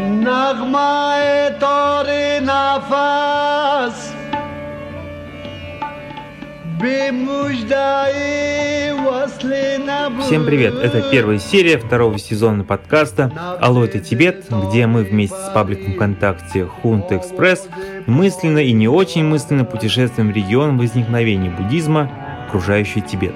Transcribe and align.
نغمه 0.00 1.48
تار 1.60 2.06
نفس 2.42 4.10
Всем 10.22 10.46
привет! 10.46 10.74
Это 10.76 11.02
первая 11.10 11.38
серия 11.38 11.76
второго 11.76 12.18
сезона 12.18 12.64
подкаста 12.64 13.30
«Алло, 13.60 13.84
это 13.84 13.98
Тибет», 13.98 14.46
где 14.48 14.86
мы 14.86 15.02
вместе 15.02 15.36
с 15.36 15.50
пабликом 15.52 15.92
ВКонтакте 15.92 16.64
Хунта 16.64 17.18
Экспресс 17.18 17.68
мысленно 18.06 18.60
и 18.60 18.72
не 18.72 18.88
очень 18.88 19.24
мысленно 19.24 19.66
путешествуем 19.66 20.32
в 20.32 20.34
регион 20.34 20.78
возникновения 20.78 21.50
буддизма, 21.50 22.10
окружающий 22.46 23.02
Тибет. 23.02 23.34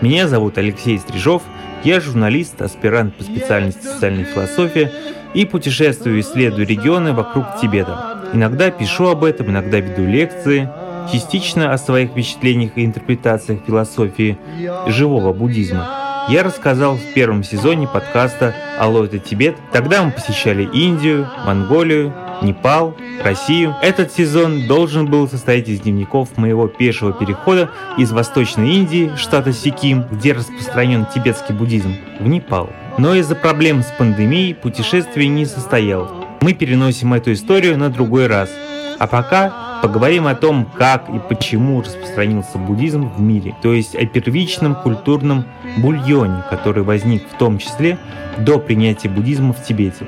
Меня 0.00 0.26
зовут 0.26 0.56
Алексей 0.56 0.98
Стрижов, 0.98 1.42
я 1.84 2.00
журналист, 2.00 2.62
аспирант 2.62 3.14
по 3.16 3.24
специальности 3.24 3.84
социальной 3.84 4.24
философии 4.24 4.90
и 5.35 5.45
путешествую 5.45 6.19
исследую 6.21 6.65
регионы 6.65 7.13
вокруг 7.13 7.45
Тибета. 7.61 8.23
Иногда 8.33 8.71
пишу 8.71 9.07
об 9.07 9.23
этом, 9.23 9.51
иногда 9.51 9.79
веду 9.79 10.05
лекции– 10.05 10.69
частично 11.11 11.71
о 11.73 11.77
своих 11.77 12.11
впечатлениях 12.11 12.71
и 12.77 12.85
интерпретациях 12.85 13.59
философии 13.65 14.37
живого 14.87 15.33
буддизма 15.33 16.05
я 16.27 16.41
рассказал 16.41 16.95
в 16.95 17.13
первом 17.13 17.43
сезоне 17.43 17.87
подкаста 17.87 18.55
«Алло, 18.79 19.05
это 19.05 19.19
Тибет». 19.19 19.55
Тогда 19.71 20.03
мы 20.03 20.11
посещали 20.11 20.63
Индию, 20.73 21.27
Монголию, 21.45 22.11
Непал, 22.41 22.95
Россию. 23.23 23.75
Этот 23.81 24.11
сезон 24.11 24.67
должен 24.67 25.07
был 25.07 25.27
состоять 25.27 25.67
из 25.69 25.81
дневников 25.81 26.37
моего 26.37 26.67
пешего 26.67 27.13
перехода 27.13 27.69
из 27.97 28.11
Восточной 28.11 28.75
Индии, 28.75 29.11
штата 29.17 29.53
Сиким, 29.53 30.05
где 30.11 30.33
распространен 30.33 31.05
тибетский 31.13 31.55
буддизм, 31.55 31.95
в 32.19 32.27
Непал. 32.27 32.69
Но 32.97 33.15
из-за 33.15 33.35
проблем 33.35 33.83
с 33.83 33.91
пандемией 33.97 34.55
путешествие 34.55 35.27
не 35.27 35.45
состоялось. 35.45 36.11
Мы 36.41 36.53
переносим 36.53 37.13
эту 37.13 37.33
историю 37.33 37.77
на 37.77 37.89
другой 37.89 38.27
раз. 38.27 38.49
А 38.99 39.07
пока 39.07 39.65
Поговорим 39.85 40.25
о 40.25 40.33
том, 40.33 40.65
как 40.65 41.09
и 41.09 41.19
почему 41.19 41.79
распространился 41.81 42.57
буддизм 42.57 43.07
в 43.07 43.21
мире, 43.21 43.53
то 43.61 43.71
есть 43.71 43.93
о 43.93 44.03
первичном 44.07 44.73
культурном 44.73 45.45
бульоне, 45.77 46.43
который 46.49 46.81
возник 46.81 47.23
в 47.29 47.37
том 47.37 47.59
числе 47.59 47.99
до 48.39 48.57
принятия 48.57 49.09
буддизма 49.09 49.53
в 49.53 49.63
Тибете. 49.63 50.07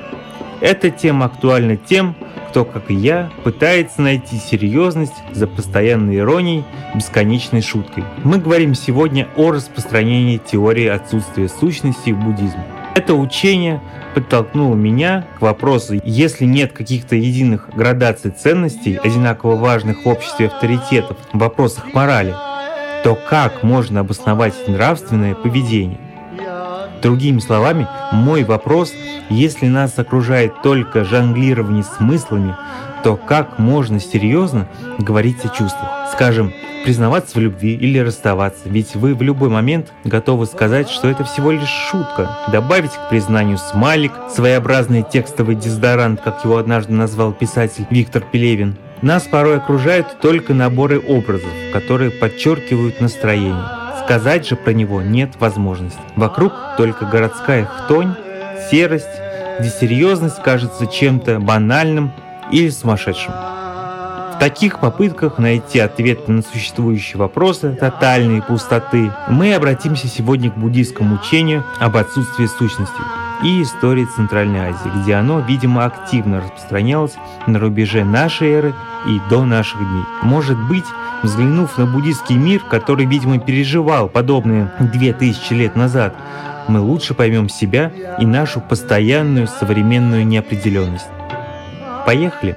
Эта 0.60 0.90
тема 0.90 1.26
актуальна 1.26 1.76
тем, 1.76 2.16
кто, 2.48 2.64
как 2.64 2.90
и 2.90 2.94
я, 2.94 3.30
пытается 3.44 4.02
найти 4.02 4.36
серьезность 4.36 5.14
за 5.32 5.46
постоянной 5.46 6.16
иронией, 6.16 6.64
бесконечной 6.94 7.62
шуткой. 7.62 8.04
Мы 8.24 8.38
говорим 8.38 8.74
сегодня 8.74 9.28
о 9.36 9.52
распространении 9.52 10.38
теории 10.38 10.86
отсутствия 10.86 11.48
сущности 11.48 12.10
в 12.10 12.18
буддизме. 12.18 12.64
Это 12.96 13.14
учение 13.14 13.80
подтолкнуло 14.14 14.74
меня 14.74 15.28
к 15.38 15.42
вопросу, 15.42 16.00
если 16.02 16.44
нет 16.44 16.72
каких-то 16.72 17.14
единых 17.14 17.68
градаций 17.72 18.32
ценностей, 18.32 18.96
одинаково 18.96 19.54
важных 19.54 20.04
в 20.04 20.08
обществе 20.08 20.48
авторитетов 20.48 21.16
в 21.32 21.38
вопросах 21.38 21.94
морали, 21.94 22.34
то 23.04 23.16
как 23.28 23.62
можно 23.62 24.00
обосновать 24.00 24.54
нравственное 24.66 25.36
поведение? 25.36 26.00
Другими 27.02 27.38
словами, 27.38 27.86
мой 28.12 28.44
вопрос, 28.44 28.92
если 29.30 29.66
нас 29.66 29.98
окружает 29.98 30.62
только 30.62 31.04
жонглирование 31.04 31.84
смыслами, 31.84 32.56
то 33.04 33.16
как 33.16 33.58
можно 33.58 34.00
серьезно 34.00 34.68
говорить 34.98 35.44
о 35.44 35.48
чувствах? 35.48 35.88
Скажем, 36.12 36.52
признаваться 36.84 37.38
в 37.38 37.40
любви 37.40 37.74
или 37.74 37.98
расставаться, 37.98 38.62
ведь 38.64 38.96
вы 38.96 39.14
в 39.14 39.22
любой 39.22 39.48
момент 39.48 39.92
готовы 40.04 40.46
сказать, 40.46 40.88
что 40.88 41.08
это 41.08 41.24
всего 41.24 41.52
лишь 41.52 41.68
шутка, 41.68 42.38
добавить 42.50 42.92
к 42.92 43.08
признанию 43.08 43.58
смайлик, 43.58 44.12
своеобразный 44.34 45.04
текстовый 45.08 45.54
дезодорант, 45.54 46.20
как 46.20 46.44
его 46.44 46.56
однажды 46.56 46.92
назвал 46.92 47.32
писатель 47.32 47.86
Виктор 47.90 48.22
Пелевин. 48.22 48.76
Нас 49.02 49.24
порой 49.24 49.58
окружают 49.58 50.18
только 50.20 50.54
наборы 50.54 50.98
образов, 50.98 51.50
которые 51.72 52.10
подчеркивают 52.10 53.00
настроение. 53.00 53.87
Сказать 54.04 54.46
же 54.46 54.56
про 54.56 54.72
него 54.72 55.02
нет 55.02 55.32
возможности. 55.38 56.00
Вокруг 56.16 56.52
только 56.76 57.04
городская 57.04 57.64
хтонь, 57.64 58.14
серость, 58.70 59.06
где 59.58 59.68
серьезность 59.68 60.42
кажется 60.42 60.86
чем-то 60.86 61.40
банальным 61.40 62.12
или 62.50 62.70
сумасшедшим. 62.70 63.32
В 63.32 64.36
таких 64.40 64.78
попытках 64.78 65.38
найти 65.38 65.80
ответы 65.80 66.30
на 66.30 66.42
существующие 66.42 67.18
вопросы 67.18 67.74
тотальной 67.74 68.40
пустоты 68.40 69.12
мы 69.28 69.54
обратимся 69.54 70.06
сегодня 70.06 70.50
к 70.50 70.56
буддийскому 70.56 71.16
учению 71.16 71.64
об 71.80 71.96
отсутствии 71.96 72.46
сущности 72.46 73.27
и 73.42 73.62
истории 73.62 74.04
Центральной 74.04 74.70
Азии, 74.70 74.90
где 75.02 75.14
оно, 75.14 75.40
видимо, 75.40 75.84
активно 75.84 76.40
распространялось 76.40 77.14
на 77.46 77.58
рубеже 77.58 78.04
нашей 78.04 78.50
эры 78.50 78.74
и 79.06 79.20
до 79.30 79.44
наших 79.44 79.78
дней. 79.78 80.04
Может 80.22 80.58
быть, 80.68 80.84
взглянув 81.22 81.78
на 81.78 81.86
буддийский 81.86 82.36
мир, 82.36 82.60
который, 82.60 83.06
видимо, 83.06 83.38
переживал 83.38 84.08
подобные 84.08 84.72
две 84.78 85.12
тысячи 85.12 85.52
лет 85.52 85.76
назад, 85.76 86.14
мы 86.68 86.80
лучше 86.80 87.14
поймем 87.14 87.48
себя 87.48 87.92
и 88.18 88.26
нашу 88.26 88.60
постоянную 88.60 89.46
современную 89.46 90.26
неопределенность. 90.26 91.06
Поехали! 92.04 92.56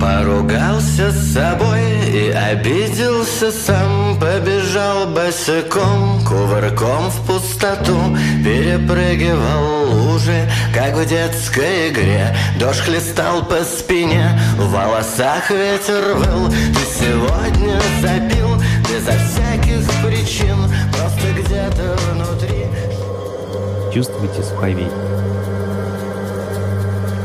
Поругался 0.00 1.10
с 1.10 1.32
собой 1.32 1.80
и 2.12 2.30
обиделся 2.30 3.50
сам 3.50 4.06
Побежал 4.20 5.08
босиком, 5.08 6.15
кувырком 6.26 7.10
в 7.10 7.26
пустоту 7.26 8.16
Перепрыгивал 8.44 9.90
лужи, 9.90 10.50
как 10.74 10.94
в 10.96 11.06
детской 11.06 11.90
игре 11.90 12.36
Дождь 12.58 12.80
хлестал 12.80 13.44
по 13.44 13.62
спине, 13.64 14.38
в 14.56 14.70
волосах 14.70 15.50
ветер 15.50 16.14
выл 16.14 16.48
Ты 16.48 17.04
сегодня 17.04 17.80
запил 18.00 18.60
безо 18.88 19.12
всяких 19.12 19.86
причин 20.04 20.56
Просто 20.92 21.32
где-то 21.32 21.96
внутри 22.10 22.66
Чувствуйте 23.92 24.42
суховей 24.42 24.88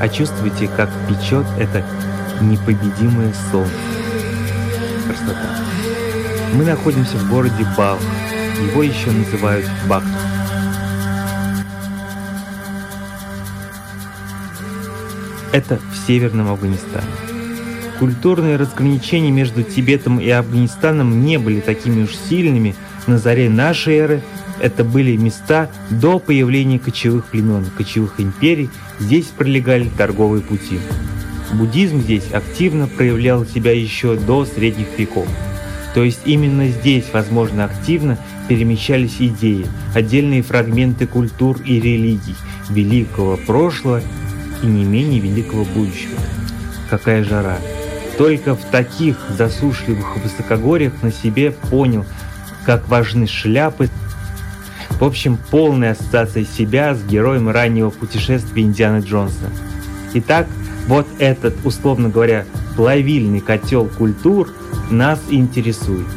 а 0.01 0.09
чувствуете, 0.09 0.67
как 0.67 0.89
печет 1.07 1.45
это 1.59 1.85
непобедимое 2.41 3.31
солнце. 3.51 3.71
Красота. 5.05 5.59
Мы 6.53 6.65
находимся 6.65 7.17
в 7.17 7.29
городе 7.29 7.67
Бал. 7.77 7.99
Его 8.61 8.83
еще 8.83 9.09
называют 9.09 9.65
Бакту. 9.89 10.07
Это 15.51 15.79
в 15.91 16.07
Северном 16.07 16.49
Афганистане. 16.49 17.07
Культурные 17.97 18.57
разграничения 18.57 19.31
между 19.31 19.63
Тибетом 19.63 20.19
и 20.19 20.29
Афганистаном 20.29 21.25
не 21.25 21.39
были 21.39 21.59
такими 21.59 22.03
уж 22.03 22.15
сильными 22.15 22.75
на 23.07 23.17
заре 23.17 23.49
нашей 23.49 23.95
эры. 23.95 24.23
Это 24.59 24.83
были 24.83 25.17
места 25.17 25.69
до 25.89 26.19
появления 26.19 26.77
кочевых 26.77 27.25
племен, 27.25 27.65
кочевых 27.75 28.19
империй. 28.19 28.69
Здесь 28.99 29.25
пролегали 29.25 29.89
торговые 29.97 30.43
пути. 30.43 30.79
Буддизм 31.53 32.01
здесь 32.01 32.31
активно 32.31 32.87
проявлял 32.87 33.43
себя 33.43 33.71
еще 33.71 34.15
до 34.15 34.45
средних 34.45 34.97
веков. 34.97 35.27
То 35.93 36.03
есть 36.03 36.21
именно 36.25 36.67
здесь, 36.67 37.05
возможно, 37.11 37.65
активно 37.65 38.17
перемещались 38.47 39.17
идеи, 39.19 39.65
отдельные 39.93 40.41
фрагменты 40.41 41.07
культур 41.07 41.59
и 41.65 41.79
религий, 41.79 42.35
великого 42.69 43.37
прошлого 43.37 44.01
и 44.61 44.65
не 44.65 44.83
менее 44.83 45.19
великого 45.19 45.65
будущего. 45.65 46.19
Какая 46.89 47.23
жара! 47.23 47.57
Только 48.17 48.55
в 48.55 48.63
таких 48.65 49.17
засушливых 49.37 50.17
высокогорьях 50.17 50.93
на 51.01 51.11
себе 51.11 51.51
понял, 51.51 52.05
как 52.65 52.87
важны 52.87 53.27
шляпы. 53.27 53.89
В 54.99 55.03
общем, 55.03 55.37
полная 55.49 55.93
ассоциация 55.93 56.45
себя 56.45 56.93
с 56.93 57.03
героем 57.03 57.49
раннего 57.49 57.89
путешествия 57.89 58.61
Индианы 58.61 59.01
Джонса. 59.01 59.49
Итак, 60.13 60.47
вот 60.87 61.07
этот, 61.17 61.55
условно 61.63 62.09
говоря, 62.09 62.45
плавильный 62.75 63.39
котел 63.39 63.87
культур 63.87 64.49
нас 64.89 65.19
интересует. 65.29 66.07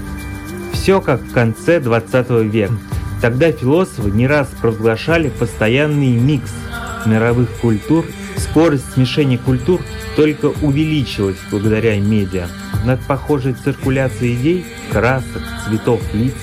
Все 0.84 1.00
как 1.00 1.22
в 1.22 1.32
конце 1.32 1.80
20 1.80 2.28
века. 2.52 2.74
Тогда 3.22 3.50
философы 3.50 4.10
не 4.10 4.26
раз 4.26 4.48
провозглашали 4.60 5.30
постоянный 5.30 6.10
микс 6.10 6.52
мировых 7.06 7.48
культур. 7.62 8.04
Скорость 8.36 8.92
смешения 8.92 9.38
культур 9.38 9.80
только 10.14 10.52
увеличилась 10.60 11.38
благодаря 11.50 11.98
медиа. 11.98 12.48
Над 12.84 13.00
похожей 13.06 13.54
циркуляцией 13.54 14.34
идей, 14.34 14.66
красок, 14.92 15.40
цветов 15.66 16.02
лиц, 16.12 16.34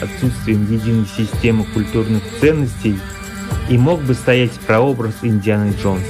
отсутствием 0.00 0.72
единой 0.72 1.08
системы 1.16 1.64
культурных 1.64 2.22
ценностей 2.40 3.00
и 3.68 3.76
мог 3.76 4.00
бы 4.02 4.14
стоять 4.14 4.52
прообраз 4.60 5.14
Индианы 5.22 5.74
Джонса 5.82 6.06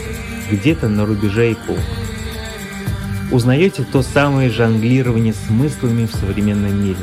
где-то 0.51 0.91
на 0.91 1.07
рубеже 1.07 1.55
эпох. 1.55 1.79
Узнаете 3.33 3.87
то 3.91 4.03
самое 4.03 4.51
жонглирование 4.51 5.33
смыслами 5.33 6.05
в 6.05 6.15
современном 6.15 6.85
мире. 6.85 6.99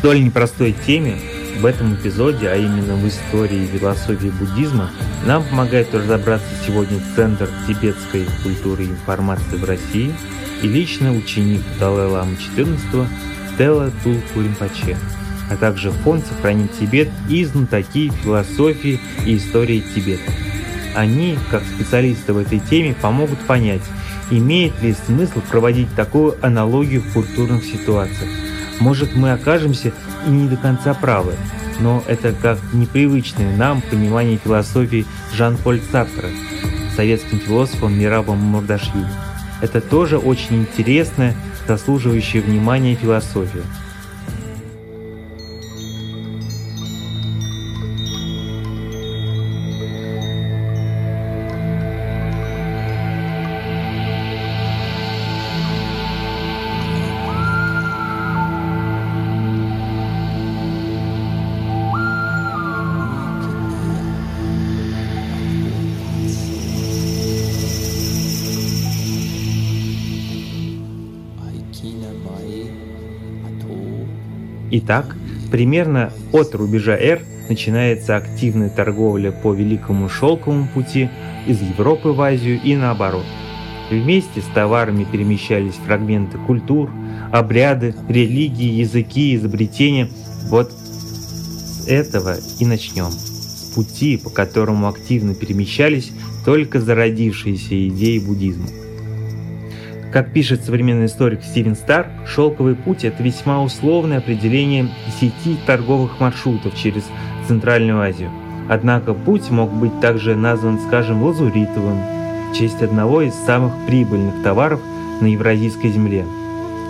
Столь 0.00 0.24
непростой 0.24 0.74
теме 0.86 1.18
В 1.58 1.66
этом 1.66 1.94
эпизоде, 1.94 2.48
а 2.48 2.56
именно 2.56 2.94
в 2.94 3.06
истории 3.06 3.64
и 3.64 3.78
философии 3.78 4.28
буддизма, 4.28 4.90
нам 5.26 5.44
помогает 5.44 5.94
разобраться 5.94 6.48
сегодня 6.66 6.98
Центр 7.14 7.50
тибетской 7.66 8.24
культуры 8.42 8.84
и 8.84 8.86
информации 8.86 9.56
в 9.56 9.64
России 9.64 10.14
и 10.62 10.66
лично 10.66 11.14
ученик 11.14 11.60
Далай-Ламы 11.78 12.34
XIV 12.56 13.06
Стелла 13.52 13.92
Тулку 14.02 14.40
Римпаче, 14.40 14.96
а 15.50 15.56
также 15.56 15.90
фонд 15.90 16.24
«Сохранить 16.26 16.78
Тибет» 16.78 17.10
и 17.28 17.44
знатоки 17.44 18.10
философии 18.22 18.98
и 19.26 19.36
истории 19.36 19.84
Тибета. 19.94 20.32
Они, 20.94 21.36
как 21.50 21.62
специалисты 21.62 22.32
в 22.32 22.38
этой 22.38 22.60
теме, 22.60 22.96
помогут 22.98 23.40
понять, 23.40 23.82
имеет 24.30 24.80
ли 24.82 24.96
смысл 25.04 25.42
проводить 25.50 25.94
такую 25.94 26.36
аналогию 26.40 27.02
в 27.02 27.12
культурных 27.12 27.64
ситуациях. 27.64 28.49
Может, 28.80 29.14
мы 29.14 29.32
окажемся 29.32 29.92
и 30.26 30.30
не 30.30 30.48
до 30.48 30.56
конца 30.56 30.94
правы, 30.94 31.34
но 31.80 32.02
это 32.06 32.32
как 32.32 32.58
непривычное 32.72 33.54
нам 33.54 33.82
понимание 33.82 34.38
философии 34.38 35.06
Жан-Поль 35.34 35.80
Сартра, 35.92 36.28
советским 36.96 37.38
философом 37.38 37.98
Мирабом 37.98 38.38
Мурдашвили. 38.38 39.06
Это 39.60 39.82
тоже 39.82 40.18
очень 40.18 40.62
интересная, 40.62 41.36
заслуживающая 41.68 42.40
внимания 42.40 42.94
философия. 42.94 43.62
Итак, 74.82 75.14
примерно 75.50 76.10
от 76.32 76.54
рубежа 76.54 76.96
R 76.96 77.20
начинается 77.50 78.16
активная 78.16 78.70
торговля 78.70 79.30
по 79.30 79.52
Великому 79.52 80.08
Шелковому 80.08 80.68
пути 80.72 81.10
из 81.46 81.60
Европы 81.60 82.10
в 82.10 82.20
Азию 82.22 82.58
и 82.62 82.74
наоборот. 82.76 83.24
Вместе 83.90 84.40
с 84.40 84.44
товарами 84.54 85.04
перемещались 85.04 85.74
фрагменты 85.74 86.38
культур, 86.38 86.90
обряды, 87.30 87.94
религии, 88.08 88.80
языки, 88.80 89.34
изобретения. 89.34 90.08
Вот 90.48 90.72
с 90.72 91.86
этого 91.86 92.36
и 92.58 92.64
начнем. 92.64 93.10
С 93.10 93.72
пути, 93.74 94.16
по 94.16 94.30
которому 94.30 94.88
активно 94.88 95.34
перемещались 95.34 96.12
только 96.46 96.80
зародившиеся 96.80 97.88
идеи 97.88 98.18
буддизма. 98.18 98.66
Как 100.12 100.32
пишет 100.32 100.64
современный 100.64 101.06
историк 101.06 101.44
Стивен 101.44 101.76
Стар, 101.76 102.08
«Шелковый 102.26 102.74
путь»— 102.74 103.04
это 103.06 103.22
весьма 103.22 103.62
условное 103.62 104.18
определение 104.18 104.88
сети 105.20 105.56
торговых 105.66 106.18
маршрутов 106.18 106.76
через 106.76 107.04
Центральную 107.46 108.00
Азию. 108.00 108.30
Однако 108.68 109.14
путь 109.14 109.50
мог 109.50 109.70
быть 109.70 110.00
также 110.00 110.34
назван, 110.34 110.80
скажем, 110.80 111.22
лазуритовым, 111.22 111.98
в 112.50 112.56
честь 112.56 112.82
одного 112.82 113.22
из 113.22 113.34
самых 113.34 113.72
прибыльных 113.86 114.42
товаров 114.42 114.80
на 115.20 115.26
Евразийской 115.26 115.90
земле. 115.90 116.24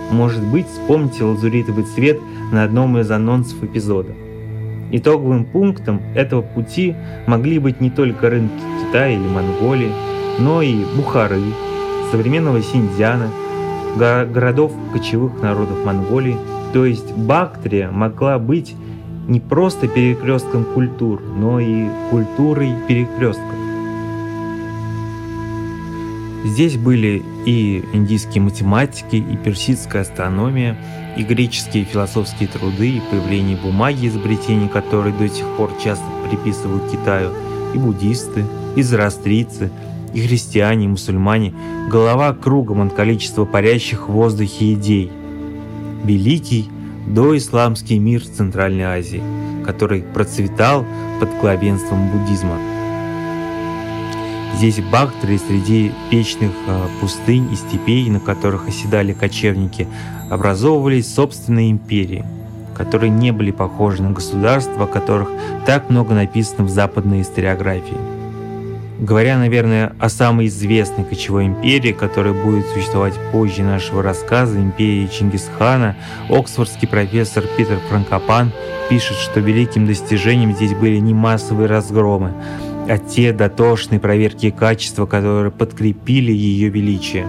Может 0.09 0.41
быть, 0.43 0.67
вспомните 0.67 1.23
лазуритовый 1.23 1.83
цвет 1.83 2.19
на 2.51 2.63
одном 2.63 2.97
из 2.97 3.11
анонсов 3.11 3.63
эпизода. 3.63 4.13
Итоговым 4.91 5.45
пунктом 5.45 6.01
этого 6.15 6.41
пути 6.41 6.95
могли 7.27 7.59
быть 7.59 7.81
не 7.81 7.91
только 7.91 8.31
рынки 8.31 8.51
Китая 8.81 9.11
или 9.11 9.27
Монголии, 9.27 9.91
но 10.39 10.63
и 10.63 10.83
Бухары, 10.95 11.39
современного 12.11 12.61
Синьцзяна, 12.61 13.29
городов 13.97 14.71
кочевых 14.93 15.41
народов 15.41 15.83
Монголии. 15.85 16.37
То 16.73 16.85
есть 16.85 17.11
Бактрия 17.13 17.89
могла 17.89 18.37
быть 18.39 18.75
не 19.27 19.39
просто 19.39 19.87
перекрестком 19.87 20.65
культур, 20.65 21.21
но 21.21 21.59
и 21.59 21.87
культурой 22.09 22.73
перекрестков. 22.87 23.45
Здесь 26.43 26.75
были 26.75 27.21
и 27.45 27.83
индийские 27.93 28.41
математики, 28.41 29.15
и 29.15 29.37
персидская 29.37 30.01
астрономия, 30.01 30.75
и 31.15 31.23
греческие 31.23 31.83
философские 31.83 32.49
труды, 32.49 32.97
и 32.97 33.01
появление 33.11 33.57
бумаги, 33.57 34.07
изобретения 34.07 34.67
которой 34.67 35.13
до 35.13 35.29
сих 35.29 35.45
пор 35.57 35.71
часто 35.83 36.05
приписывают 36.27 36.89
Китаю, 36.89 37.29
и 37.75 37.77
буддисты, 37.77 38.43
и 38.75 38.81
зороастрийцы– 38.81 39.69
и 40.13 40.21
христиане, 40.21 40.85
и 40.85 40.87
мусульмане, 40.87 41.53
голова 41.89 42.33
кругом 42.33 42.81
от 42.81 42.93
количества 42.93 43.45
парящих 43.45 44.07
в 44.07 44.11
воздухе 44.11 44.73
идей. 44.73 45.11
Великий 46.03 46.69
доисламский 47.07 47.99
мир 47.99 48.25
Центральной 48.25 48.85
Азии, 48.85 49.23
который 49.65 50.01
процветал 50.01 50.85
под 51.19 51.29
главенством 51.39 52.09
буддизма. 52.09 52.57
Здесь 54.55 54.79
в 54.79 54.89
Бактре 54.91 55.39
среди 55.39 55.91
вечных 56.11 56.51
а, 56.67 56.87
пустынь 56.99 57.51
и 57.51 57.55
степей, 57.55 58.09
на 58.09 58.19
которых 58.19 58.67
оседали 58.67 59.13
кочевники, 59.13 59.87
образовывались 60.29 61.11
собственные 61.11 61.71
империи, 61.71 62.25
которые 62.75 63.09
не 63.09 63.31
были 63.31 63.51
похожи 63.51 64.03
на 64.03 64.11
государства, 64.11 64.83
о 64.83 64.87
которых 64.87 65.29
так 65.65 65.89
много 65.89 66.13
написано 66.13 66.65
в 66.65 66.69
западной 66.69 67.21
историографии. 67.21 68.10
Говоря, 69.01 69.39
наверное, 69.39 69.95
о 69.97 70.09
самой 70.09 70.45
известной 70.45 71.03
кочевой 71.03 71.47
империи, 71.47 71.91
которая 71.91 72.33
будет 72.33 72.67
существовать 72.67 73.15
позже 73.31 73.63
нашего 73.63 74.03
рассказа, 74.03 74.59
империи 74.61 75.09
Чингисхана, 75.11 75.95
оксфордский 76.29 76.87
профессор 76.87 77.43
Питер 77.57 77.79
Франкопан 77.89 78.51
пишет, 78.91 79.17
что 79.17 79.39
великим 79.39 79.87
достижением 79.87 80.53
здесь 80.53 80.75
были 80.75 80.97
не 80.97 81.15
массовые 81.15 81.67
разгромы, 81.67 82.31
а 82.87 82.99
те 82.99 83.33
дотошные 83.33 83.99
проверки 83.99 84.51
качества, 84.51 85.07
которые 85.07 85.49
подкрепили 85.49 86.31
ее 86.31 86.69
величие. 86.69 87.25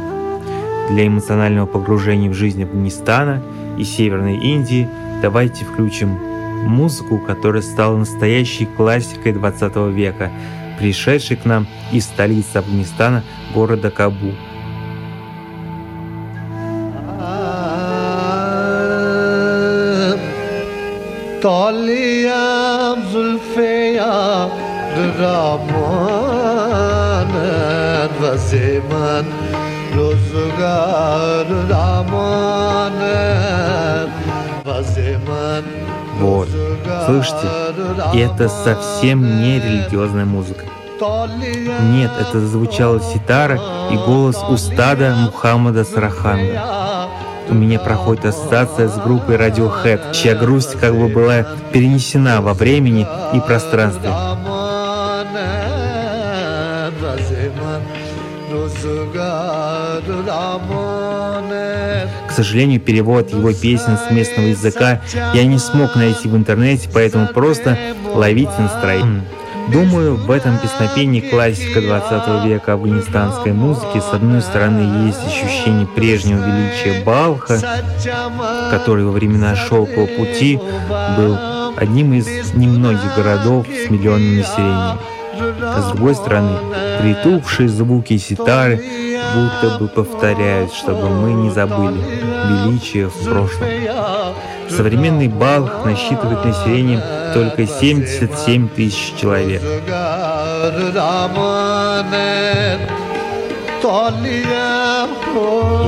Для 0.91 1.07
эмоционального 1.07 1.65
погружения 1.65 2.29
в 2.29 2.35
жизнь 2.35 2.63
Афганистана 2.65 3.43
и 3.79 3.85
Северной 3.85 4.37
Индии 4.37 4.87
давайте 5.23 5.65
включим 5.65 6.19
музыку, 6.67 7.17
которая 7.17 7.63
стала 7.63 7.97
настоящей 7.97 8.67
классикой 8.67 9.33
20 9.33 9.75
века– 9.95 10.31
пришедший 10.82 11.38
к 11.38 11.46
нам 11.46 11.68
из 11.92 12.06
столицы 12.06 12.58
Афганистана, 12.58 13.24
города 13.54 13.90
Кабул. 13.90 14.34
طاليا 21.44 22.96
زلفي 23.14 23.94
يا 23.96 24.50
رمان 25.20 26.08
وزمان 28.22 29.26
روزگار 29.96 31.48
رمان 31.70 33.00
وزمان 34.66 35.64
вот. 36.23 36.49
Слышите? 37.07 37.49
Это 38.15 38.49
совсем 38.49 39.43
не 39.43 39.59
религиозная 39.59 40.25
музыка. 40.25 40.65
Нет, 41.91 42.13
это 42.21 42.41
звучало 42.47 43.01
ситара 43.01 43.59
и 43.91 43.97
голос 43.97 44.37
устада 44.49 45.15
Мухаммада 45.17 45.85
Сараханга. 45.85 47.09
У 47.49 47.55
меня 47.55 47.81
проходит 47.81 48.27
ассоциация 48.27 48.89
с 48.89 48.97
группой 48.99 49.35
Radiohead, 49.35 50.15
чья 50.15 50.37
грусть 50.37 50.79
как 50.79 50.95
бы 50.95 51.09
была 51.09 51.45
перенесена 51.73 52.41
во 52.41 52.55
времени 52.55 53.07
и 53.35 53.41
пространстве. 53.41 54.11
К 62.33 62.35
сожалению, 62.35 62.81
перевод 62.81 63.31
его 63.31 63.53
песен 63.53 63.99
с 63.99 64.11
местного 64.11 64.47
языка 64.47 65.03
я 65.35 65.45
не 65.45 65.59
смог 65.59 65.97
найти 65.97 66.29
в 66.29 66.35
интернете, 66.35 66.89
поэтому 66.91 67.27
просто 67.27 67.77
ловите 68.07 68.53
настроение. 68.59 69.23
Думаю, 69.71 70.17
в 70.17 70.31
этом 70.31 70.57
песнопении 70.57 71.21
классика 71.21 71.83
20 71.83 72.47
века 72.47 72.73
афганистанской 72.73 73.53
музыки 73.53 74.01
с 74.01 74.15
одной 74.15 74.41
стороны 74.41 75.09
есть 75.09 75.21
ощущение 75.27 75.87
прежнего 75.87 76.39
величия 76.39 77.05
Балха, 77.05 77.61
который 78.71 79.05
во 79.05 79.11
времена 79.13 79.55
Шелкового 79.55 80.07
пути 80.07 80.59
был 81.19 81.37
одним 81.77 82.15
из 82.15 82.55
немногих 82.55 83.15
городов 83.15 83.67
с 83.67 83.91
миллионным 83.91 84.39
населением. 84.39 84.99
А 85.63 85.81
с 85.81 85.93
другой 85.93 86.15
стороны, 86.15 86.57
притухшие 87.01 87.69
звуки 87.69 88.17
ситары 88.19 88.83
будто 89.35 89.79
бы 89.79 89.89
повторяют, 89.89 90.73
чтобы 90.73 91.09
мы 91.09 91.33
не 91.33 91.51
забыли 91.51 91.99
величие 92.49 93.09
в 93.09 93.25
прошлом. 93.25 93.69
Современный 94.69 95.29
Балх 95.29 95.85
насчитывает 95.85 96.45
население 96.45 97.03
только 97.35 97.67
77 97.67 98.69
тысяч 98.69 99.15
человек. 99.21 99.63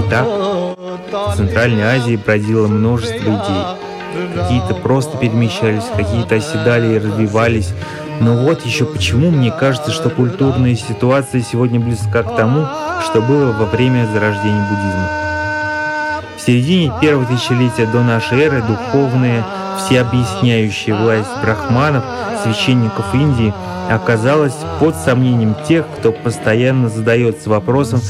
Итак, 0.07 0.27
в 0.27 1.37
Центральной 1.37 1.83
Азии 1.83 2.17
бродило 2.17 2.67
множество 2.67 3.17
идей. 3.17 3.94
Какие-то 4.35 4.75
просто 4.75 5.17
перемещались, 5.19 5.85
какие-то 5.97 6.37
оседали 6.37 6.95
и 6.95 6.99
развивались. 6.99 7.73
Но 8.21 8.37
вот 8.45 8.65
еще 8.65 8.85
почему 8.85 9.31
мне 9.31 9.51
кажется, 9.51 9.91
что 9.91 10.11
культурная 10.11 10.75
ситуация 10.77 11.43
сегодня 11.43 11.81
близка 11.81 12.23
к 12.23 12.37
тому, 12.37 12.67
что 13.05 13.21
было 13.21 13.53
во 13.53 13.67
время 13.67 14.09
зарождения 14.13 14.67
буддизма. 14.69 15.09
В 16.37 16.41
середине 16.41 16.93
первого 17.01 17.27
тысячелетия 17.27 17.87
до 17.87 18.03
нашей 18.03 18.41
эры 18.41 18.63
духовная, 18.63 19.45
всеобъясняющая 19.79 20.95
власть 20.95 21.31
брахманов, 21.43 22.05
священников 22.43 23.15
Индии– 23.15 23.53
оказалась 23.91 24.57
под 24.81 24.97
сомнением 24.97 25.55
тех, 25.67 25.85
кто 25.99 26.13
постоянно 26.13 26.89
задается 26.89 27.51
вопросом, 27.51 28.01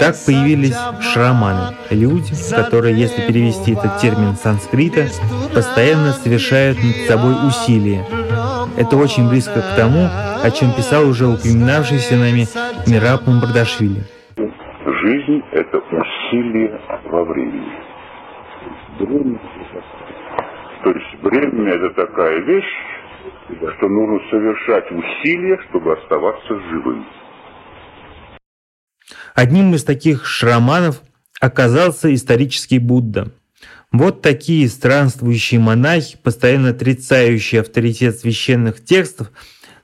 так 0.00 0.14
появились 0.24 0.76
шраманы, 1.00 1.76
люди, 1.90 2.32
которые, 2.54 2.96
если 2.96 3.22
перевести 3.22 3.72
этот 3.72 3.98
термин 3.98 4.34
санскрита, 4.36 5.06
постоянно 5.54 6.12
совершают 6.12 6.78
над 6.82 6.96
собой 7.08 7.34
усилия. 7.46 8.04
Это 8.76 8.96
очень 8.96 9.28
близко 9.28 9.62
к 9.62 9.76
тому, 9.76 10.08
о 10.42 10.50
чем 10.50 10.72
писал 10.72 11.08
уже 11.08 11.26
упоминавшийся 11.26 12.16
нами 12.16 12.46
Мираб 12.86 13.26
Мамбардашвили. 13.26 14.04
Жизнь— 14.36 15.42
это 15.52 15.78
усилие 15.78 16.80
во 17.04 17.24
времени. 17.24 17.72
То 20.84 20.90
есть 20.90 21.22
время— 21.22 21.72
это 21.74 21.90
такая 22.06 22.40
вещь, 22.40 22.74
что 23.76 23.88
нужно 23.88 24.20
совершать 24.30 24.90
усилия, 24.90 25.58
чтобы 25.68 25.92
оставаться 25.94 26.60
живым. 26.70 27.04
Одним 29.36 29.74
из 29.74 29.84
таких 29.84 30.24
шраманов 30.24 31.02
оказался 31.40 32.12
исторический 32.14 32.78
Будда. 32.78 33.32
Вот 33.92 34.22
такие 34.22 34.66
странствующие 34.66 35.60
монахи, 35.60 36.16
постоянно 36.22 36.70
отрицающие 36.70 37.60
авторитет 37.60 38.18
священных 38.18 38.82
текстов 38.82 39.30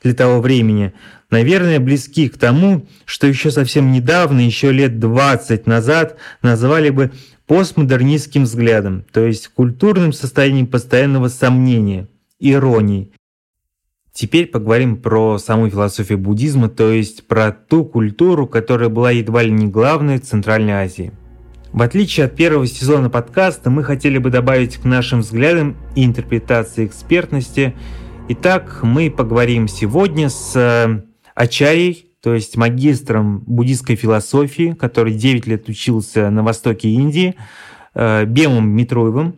для 0.02 0.14
того 0.14 0.40
времени, 0.40 0.94
наверное, 1.30 1.80
близки 1.80 2.30
к 2.30 2.38
тому, 2.38 2.86
что 3.04 3.26
еще 3.26 3.50
совсем 3.50 3.92
недавно, 3.92 4.40
еще 4.40 4.72
лет 4.72 4.98
20 4.98 5.66
назад, 5.66 6.16
называли 6.40 6.88
бы 6.88 7.12
постмодернистским 7.46 8.44
взглядом, 8.44 9.04
то 9.12 9.26
есть 9.26 9.48
культурным 9.48 10.14
состоянием 10.14 10.66
постоянного 10.66 11.28
сомнения, 11.28 12.08
иронии, 12.40 13.12
Теперь 14.12 14.46
поговорим 14.46 14.96
про 14.96 15.38
саму 15.38 15.70
философию 15.70 16.18
буддизма, 16.18 16.68
то 16.68 16.90
есть 16.90 17.26
про 17.26 17.50
ту 17.50 17.84
культуру, 17.84 18.46
которая 18.46 18.90
была 18.90 19.10
едва 19.10 19.42
ли 19.42 19.50
не 19.50 19.68
главной 19.68 20.20
в 20.20 20.24
Центральной 20.24 20.74
Азии. 20.74 21.12
В 21.72 21.80
отличие 21.80 22.26
от 22.26 22.36
первого 22.36 22.66
сезона 22.66 23.08
подкаста, 23.08 23.70
мы 23.70 23.82
хотели 23.82 24.18
бы 24.18 24.28
добавить 24.28 24.76
к 24.76 24.84
нашим 24.84 25.20
взглядам 25.20 25.78
и 25.96 26.04
интерпретации 26.04 26.84
экспертности. 26.84 27.74
Итак, 28.28 28.80
мы 28.82 29.10
поговорим 29.10 29.66
сегодня 29.66 30.28
с 30.28 30.52
э, 30.54 31.02
Ачарьей, 31.34 32.10
то 32.22 32.34
есть 32.34 32.58
магистром 32.58 33.38
буддийской 33.46 33.96
философии, 33.96 34.76
который 34.78 35.14
9 35.14 35.46
лет 35.46 35.70
учился 35.70 36.28
на 36.28 36.42
востоке 36.42 36.90
Индии, 36.90 37.34
э, 37.94 38.26
Бемом 38.26 38.68
Митроевым, 38.68 39.36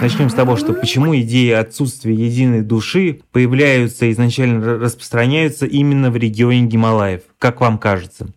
Начнем 0.00 0.30
с 0.30 0.34
того, 0.34 0.56
что 0.56 0.74
почему 0.74 1.16
идеи 1.16 1.50
отсутствия 1.50 2.14
единой 2.14 2.62
души 2.62 3.20
появляются 3.32 4.06
и 4.06 4.12
изначально 4.12 4.78
распространяются 4.78 5.66
именно 5.66 6.12
в 6.12 6.16
регионе 6.16 6.66
Гималаев, 6.66 7.22
как 7.38 7.60
вам 7.60 7.78
кажется? 7.78 8.28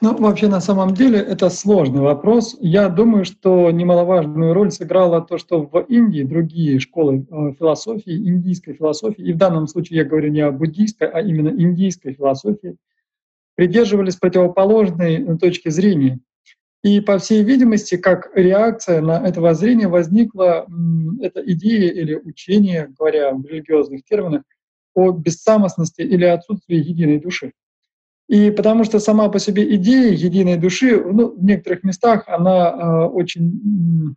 Ну, 0.00 0.16
вообще, 0.16 0.48
на 0.48 0.60
самом 0.60 0.94
деле, 0.94 1.18
это 1.18 1.50
сложный 1.50 2.00
вопрос. 2.00 2.56
Я 2.60 2.88
думаю, 2.88 3.24
что 3.24 3.70
немаловажную 3.70 4.54
роль 4.54 4.70
сыграло 4.70 5.20
то, 5.20 5.36
что 5.36 5.62
в 5.62 5.78
Индии 5.88 6.22
другие 6.22 6.80
школы 6.80 7.26
э, 7.30 7.52
философии, 7.58 8.14
индийской 8.14 8.74
философии, 8.74 9.22
и 9.22 9.32
в 9.32 9.36
данном 9.36 9.66
случае 9.66 9.98
я 9.98 10.04
говорю 10.04 10.30
не 10.30 10.40
о 10.40 10.52
буддийской, 10.52 11.08
а 11.08 11.20
именно 11.20 11.48
индийской 11.48 12.14
философии, 12.14 12.76
придерживались 13.56 14.16
противоположной 14.16 15.38
точки 15.38 15.70
зрения. 15.70 16.20
И, 16.86 17.00
по 17.00 17.18
всей 17.18 17.42
видимости, 17.42 17.96
как 17.96 18.30
реакция 18.36 19.00
на 19.00 19.26
это 19.26 19.40
воззрение 19.40 19.88
возникла 19.88 20.68
эта 21.20 21.40
идея 21.40 21.90
или 21.90 22.14
учение, 22.14 22.94
говоря 22.96 23.32
в 23.32 23.44
религиозных 23.44 24.04
терминах, 24.04 24.42
о 24.94 25.10
бессамостности 25.10 26.02
или 26.02 26.24
отсутствии 26.24 26.76
единой 26.76 27.18
души. 27.18 27.54
И 28.28 28.52
потому 28.52 28.84
что 28.84 29.00
сама 29.00 29.28
по 29.30 29.40
себе 29.40 29.74
идея 29.74 30.12
единой 30.12 30.58
души, 30.58 31.02
ну, 31.02 31.36
в 31.36 31.44
некоторых 31.44 31.82
местах 31.82 32.22
она 32.28 32.70
э, 32.70 33.06
очень 33.06 34.14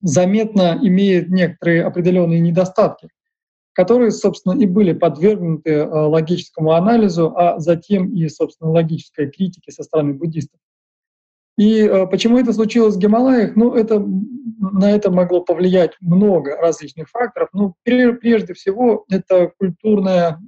заметно 0.00 0.78
имеет 0.82 1.28
некоторые 1.28 1.84
определенные 1.84 2.40
недостатки, 2.40 3.10
которые, 3.74 4.12
собственно, 4.12 4.58
и 4.58 4.64
были 4.64 4.94
подвергнуты 4.94 5.72
э, 5.72 5.86
логическому 5.86 6.72
анализу, 6.72 7.34
а 7.36 7.58
затем 7.58 8.14
и, 8.14 8.26
собственно, 8.30 8.70
логической 8.70 9.30
критике 9.30 9.72
со 9.72 9.82
стороны 9.82 10.14
буддистов. 10.14 10.58
И 11.56 11.80
э, 11.80 12.06
почему 12.06 12.38
это 12.38 12.52
случилось 12.52 12.96
в 12.96 12.98
Гималаях? 12.98 13.56
Ну, 13.56 13.74
это, 13.74 14.04
на 14.60 14.90
это 14.90 15.10
могло 15.10 15.40
повлиять 15.40 15.92
много 16.00 16.56
различных 16.56 17.08
факторов. 17.08 17.48
Ну, 17.52 17.74
прежде 17.82 18.52
всего, 18.52 19.04
это 19.08 19.52
культурная 19.58 20.38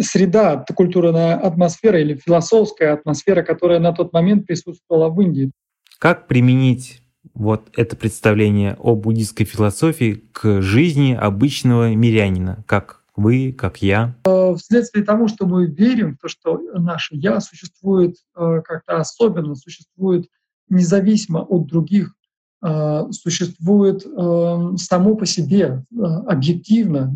среда, 0.00 0.64
культурная 0.74 1.36
атмосфера 1.36 2.00
или 2.00 2.14
философская 2.16 2.94
атмосфера, 2.94 3.42
которая 3.42 3.78
на 3.78 3.92
тот 3.92 4.12
момент 4.12 4.46
присутствовала 4.46 5.08
в 5.08 5.20
Индии. 5.20 5.52
Как 5.98 6.26
применить 6.26 7.02
вот 7.34 7.68
это 7.76 7.96
представление 7.96 8.76
о 8.78 8.94
буддийской 8.94 9.46
философии 9.46 10.24
к 10.32 10.62
жизни 10.62 11.14
обычного 11.14 11.94
мирянина, 11.94 12.64
как 12.66 13.03
вы, 13.16 13.52
как 13.52 13.80
я? 13.82 14.16
Э, 14.26 14.54
вследствие 14.56 15.04
того, 15.04 15.28
что 15.28 15.46
мы 15.46 15.66
верим 15.66 16.14
в 16.14 16.18
то, 16.18 16.28
что 16.28 16.58
наше 16.74 17.14
«я» 17.14 17.40
существует 17.40 18.16
э, 18.36 18.60
как-то 18.64 18.96
особенно, 18.96 19.54
существует 19.54 20.26
независимо 20.68 21.40
от 21.40 21.66
других, 21.66 22.14
э, 22.64 23.02
существует 23.12 24.02
само 24.80 25.14
по 25.14 25.26
себе, 25.26 25.84
объективно. 26.26 27.14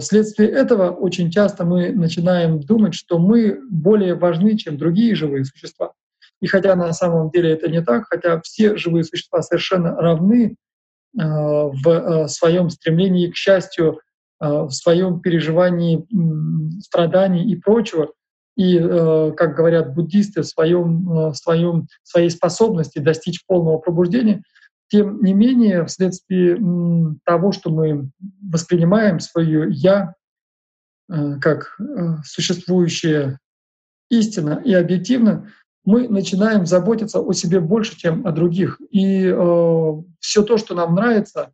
Вследствие 0.00 0.50
этого 0.50 0.90
очень 0.90 1.30
часто 1.30 1.64
мы 1.64 1.90
начинаем 1.90 2.60
думать, 2.60 2.94
что 2.94 3.18
мы 3.18 3.60
более 3.68 4.14
важны, 4.14 4.56
чем 4.56 4.78
другие 4.78 5.16
живые 5.16 5.44
существа. 5.44 5.92
И 6.40 6.46
хотя 6.46 6.76
на 6.76 6.92
самом 6.92 7.30
деле 7.30 7.50
это 7.50 7.68
не 7.68 7.82
так, 7.82 8.06
хотя 8.08 8.40
все 8.42 8.76
живые 8.76 9.02
существа 9.02 9.42
совершенно 9.42 9.96
равны 9.96 10.54
в 11.12 12.28
своем 12.28 12.70
стремлении 12.70 13.30
к 13.30 13.34
счастью, 13.34 13.98
в 14.40 14.70
своем 14.70 15.20
переживании 15.20 16.06
страданий 16.80 17.50
и 17.50 17.56
прочего, 17.56 18.12
и, 18.56 18.76
э, 18.76 19.32
как 19.36 19.54
говорят 19.54 19.94
буддисты, 19.94 20.42
в, 20.42 20.46
своем, 20.46 21.10
э, 21.10 21.30
в 21.30 21.36
своем, 21.36 21.86
своей 22.02 22.28
способности 22.28 22.98
достичь 22.98 23.44
полного 23.46 23.78
пробуждения, 23.78 24.42
тем 24.88 25.22
не 25.22 25.34
менее, 25.34 25.84
вследствие 25.84 26.56
того, 27.24 27.52
что 27.52 27.70
мы 27.70 28.10
воспринимаем 28.42 29.20
свое 29.20 29.70
«я» 29.70 30.14
как 31.40 31.78
существующее 32.22 33.38
истинно 34.10 34.60
и 34.64 34.74
объективно, 34.74 35.50
мы 35.84 36.06
начинаем 36.06 36.66
заботиться 36.66 37.20
о 37.20 37.32
себе 37.32 37.60
больше, 37.60 37.96
чем 37.96 38.26
о 38.26 38.32
других. 38.32 38.78
И 38.90 39.24
э, 39.24 39.92
все 40.20 40.42
то, 40.42 40.58
что 40.58 40.74
нам 40.74 40.94
нравится, 40.94 41.52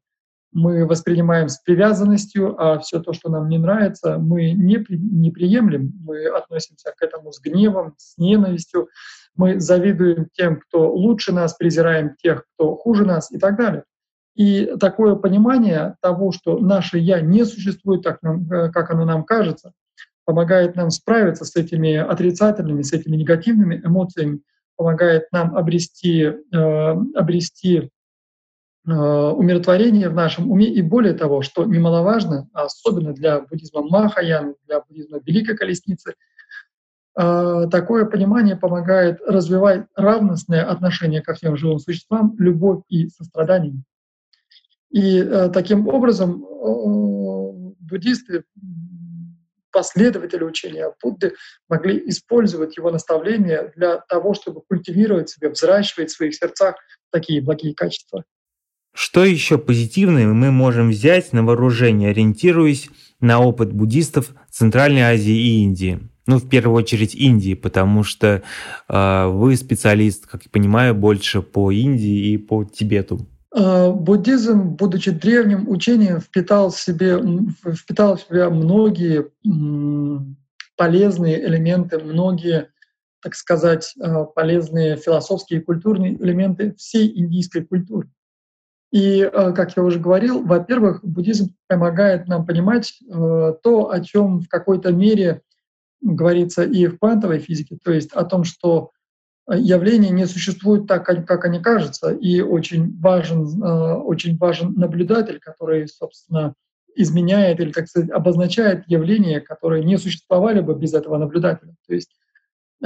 мы 0.54 0.87
воспринимаем 0.87 1.49
с 1.49 1.58
привязанностью, 1.58 2.54
а 2.58 2.78
все 2.78 3.00
то, 3.00 3.12
что 3.12 3.28
нам 3.28 3.49
не 3.49 3.58
нравится, 3.58 4.18
мы 4.18 4.52
не, 4.52 4.84
не 4.88 5.30
приемлем, 5.30 5.92
мы 6.02 6.26
относимся 6.26 6.94
к 6.96 7.02
этому 7.02 7.32
с 7.32 7.40
гневом, 7.40 7.94
с 7.99 8.16
ненавистью, 8.16 8.88
мы 9.37 9.58
завидуем 9.58 10.28
тем, 10.32 10.61
кто 10.61 10.92
лучше 10.92 11.32
нас, 11.32 11.54
презираем 11.54 12.14
тех, 12.16 12.44
кто 12.54 12.76
хуже 12.76 13.04
нас 13.04 13.32
и 13.32 13.38
так 13.38 13.56
далее. 13.56 13.82
И 14.37 14.76
такое 14.78 15.16
понимание 15.16 15.96
того, 16.00 16.32
что 16.32 16.58
наше 16.58 16.99
«я» 16.99 17.20
не 17.20 17.44
существует 17.44 18.02
так, 18.02 18.18
э, 18.23 18.70
как 18.70 18.90
оно 18.90 19.04
нам 19.04 19.25
кажется, 19.25 19.73
помогает 20.25 20.76
нам 20.76 20.90
справиться 20.90 21.44
с 21.44 21.56
этими 21.56 21.96
отрицательными, 21.96 22.82
с 22.82 22.92
этими 22.92 23.16
негативными 23.16 23.80
эмоциями, 23.84 24.40
помогает 24.76 25.25
нам 25.32 25.56
обрести, 25.56 26.23
э, 26.23 26.34
обрести 27.14 27.90
умиротворение 28.86 30.08
в 30.08 30.14
нашем 30.14 30.50
уме. 30.50 30.66
И 30.66 30.82
более 30.82 31.14
того, 31.14 31.42
что 31.42 31.64
немаловажно, 31.64 32.48
особенно 32.52 33.12
для 33.14 33.40
буддизма 33.40 33.82
Махаяны, 33.82 34.54
для 34.66 34.80
буддизма 34.80 35.20
Великой 35.24 35.56
Колесницы, 35.56 36.14
такое 37.14 38.04
понимание 38.04 38.56
помогает 38.56 39.20
развивать 39.26 39.86
равностное 39.94 40.64
отношение 40.68 41.22
ко 41.22 41.34
всем 41.34 41.56
живым 41.56 41.78
существам, 41.78 42.34
любовь 42.38 42.82
и 42.88 43.08
сострадание. 43.08 43.82
И 44.90 45.22
таким 45.52 45.88
образом 45.88 46.44
буддисты, 47.80 48.44
последователи 49.72 50.44
учения 50.44 50.92
Будды 51.02 51.34
могли 51.68 52.08
использовать 52.08 52.76
его 52.76 52.90
наставления 52.90 53.72
для 53.74 53.98
того, 53.98 54.34
чтобы 54.34 54.60
культивировать 54.60 55.30
себя, 55.30 55.50
взращивать 55.50 56.10
в 56.10 56.16
своих 56.16 56.34
сердцах 56.34 56.76
такие 57.10 57.40
благие 57.42 57.74
качества. 57.74 58.24
Что 58.94 59.24
еще 59.24 59.58
позитивное 59.58 60.28
мы 60.28 60.52
можем 60.52 60.90
взять 60.90 61.32
на 61.32 61.42
вооружение, 61.42 62.10
ориентируясь 62.10 62.88
на 63.20 63.40
опыт 63.40 63.72
буддистов 63.72 64.32
Центральной 64.50 65.02
Азии 65.02 65.34
и 65.34 65.62
Индии? 65.64 65.98
Ну, 66.26 66.38
в 66.38 66.48
первую 66.48 66.76
очередь 66.76 67.14
Индии, 67.14 67.54
потому 67.54 68.04
что 68.04 68.42
э, 68.88 69.26
вы 69.26 69.56
специалист, 69.56 70.26
как 70.26 70.44
я 70.44 70.50
понимаю, 70.50 70.94
больше 70.94 71.42
по 71.42 71.72
Индии 71.72 72.32
и 72.32 72.38
по 72.38 72.64
Тибету. 72.64 73.26
Э, 73.54 73.90
буддизм, 73.90 74.76
будучи 74.76 75.10
древним 75.10 75.68
учением, 75.68 76.20
впитал 76.20 76.70
в, 76.70 76.80
себе, 76.80 77.20
впитал 77.74 78.16
в 78.16 78.22
себя 78.22 78.48
многие 78.48 79.26
полезные 80.76 81.44
элементы, 81.44 81.98
многие, 81.98 82.68
так 83.20 83.34
сказать, 83.34 83.92
э, 84.00 84.24
полезные 84.36 84.96
философские 84.96 85.60
и 85.60 85.62
культурные 85.64 86.14
элементы 86.14 86.74
всей 86.76 87.12
индийской 87.18 87.64
культуры. 87.64 88.08
И, 88.94 89.20
э, 89.20 89.52
как 89.52 89.76
я 89.76 89.82
уже 89.82 89.98
говорил, 89.98 90.42
во-первых, 90.44 91.04
буддизм 91.04 91.54
помогает 91.66 92.28
нам 92.28 92.46
понимать 92.46 92.94
то, 93.10 93.90
о 93.90 94.00
чем 94.00 94.40
в 94.40 94.48
какой-то 94.48 94.92
мере 94.92 95.42
говорится 96.00 96.62
и 96.62 96.86
в 96.86 96.98
квантовой 96.98 97.40
физике, 97.40 97.76
то 97.82 97.90
есть 97.90 98.12
о 98.12 98.24
том, 98.24 98.44
что 98.44 98.92
явления 99.52 100.10
не 100.10 100.26
существуют 100.26 100.86
так, 100.86 101.04
как 101.04 101.44
они 101.44 101.60
кажутся, 101.60 102.12
и 102.12 102.40
очень 102.40 102.98
важен, 103.00 103.62
э, 103.62 103.94
очень 103.96 104.38
важен 104.38 104.74
наблюдатель, 104.74 105.38
который, 105.38 105.86
собственно, 105.88 106.54
изменяет 106.96 107.60
или, 107.60 107.72
так 107.72 107.88
сказать, 107.88 108.10
обозначает 108.10 108.84
явления, 108.86 109.40
которые 109.40 109.84
не 109.84 109.98
существовали 109.98 110.60
бы 110.60 110.74
без 110.74 110.94
этого 110.94 111.18
наблюдателя. 111.18 111.74
То 111.86 111.94
есть 111.94 112.10
э, 112.12 112.23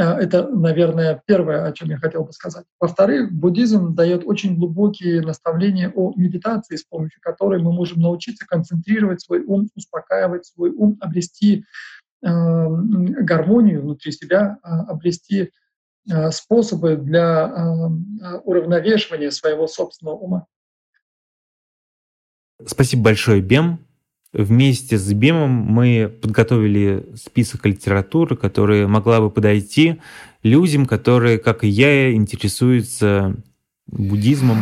это, 0.03 0.49
наверное, 0.49 1.23
первое, 1.27 1.67
о 1.67 1.73
чем 1.73 1.89
я 1.91 1.99
хотел 1.99 2.25
бы 2.25 2.33
сказать. 2.33 2.65
Во-вторых, 2.81 3.33
буддизм 3.33 3.95
дает 3.95 4.25
очень 4.25 4.57
глубокие 4.57 5.21
наставления 5.23 5.93
о 5.95 6.13
медитации, 6.17 6.77
с 6.77 6.85
помощью 6.85 7.21
которой 7.21 7.63
мы 7.63 7.73
можем 7.73 8.01
научиться 8.01 8.47
концентрировать 8.47 9.21
свой 9.21 9.43
ум, 9.45 9.69
успокаивать 9.75 10.47
свой 10.47 10.71
ум, 10.71 10.97
обрести 11.01 11.65
э, 12.23 12.27
гармонию 12.29 13.83
внутри 13.83 14.13
себя, 14.13 14.59
обрести 14.63 15.51
Э, 16.11 16.31
способы 16.31 16.97
для 16.97 17.49
э, 17.49 18.39
уравновешивания 18.45 19.31
своего 19.31 19.67
собственного 19.67 20.15
ума. 20.15 20.47
Спасибо 22.65 23.05
большое, 23.05 23.43
Бем. 23.43 23.87
Вместе 24.33 24.99
с 24.99 25.13
Бемом 25.15 25.51
мы 25.51 26.09
подготовили 26.21 27.07
список 27.15 27.65
литературы, 27.65 28.37
которая 28.37 28.87
могла 28.87 29.21
бы 29.21 29.31
подойти 29.31 30.01
людям, 30.43 30.85
которые, 30.85 31.39
как 31.39 31.65
и 31.65 31.69
я, 31.69 32.13
интересуются 32.13 33.35
буддизмом. 33.87 34.59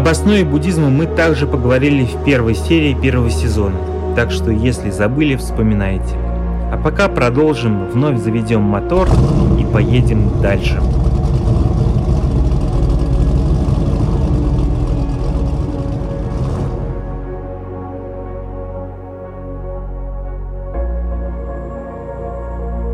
Об 0.00 0.08
основе 0.08 0.46
буддизма 0.46 0.88
мы 0.88 1.04
также 1.04 1.46
поговорили 1.46 2.06
в 2.06 2.24
первой 2.24 2.54
серии 2.54 2.94
первого 2.94 3.28
сезона, 3.28 3.76
так 4.16 4.30
что 4.30 4.50
если 4.50 4.88
забыли, 4.88 5.36
вспоминайте. 5.36 6.16
А 6.72 6.80
пока 6.82 7.06
продолжим, 7.08 7.86
вновь 7.90 8.18
заведем 8.18 8.62
мотор 8.62 9.06
и 9.58 9.64
поедем 9.70 10.40
дальше. 10.40 10.80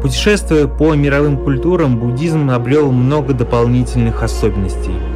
Путешествуя 0.03 0.67
по 0.67 0.93
мировым 0.97 1.37
культурам, 1.37 2.01
буддизм 2.01 2.51
обрел 2.51 2.91
много 2.91 3.33
дополнительных 3.33 4.25
особенностей– 4.25 4.97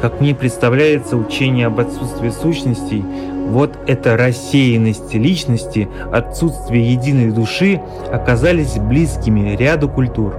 как 0.00 0.20
мне 0.20 0.34
представляется 0.34 1.16
учение 1.16 1.66
об 1.66 1.80
отсутствии 1.80 2.30
сущностей, 2.30 3.04
вот 3.48 3.78
эта 3.86 4.16
рассеянность 4.16 5.14
личности, 5.14 5.88
отсутствие 6.12 6.92
единой 6.92 7.32
души 7.32 7.80
оказались 8.12 8.78
близкими 8.78 9.56
ряду 9.56 9.88
культур. 9.88 10.34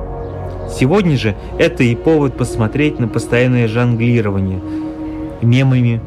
Сегодня 0.70 1.18
же 1.18 1.36
это 1.58 1.84
и 1.84 1.96
повод 1.96 2.38
посмотреть 2.38 3.00
на 3.00 3.08
постоянное 3.08 3.68
жонглирование 3.68 4.60
мемами, 5.42 6.02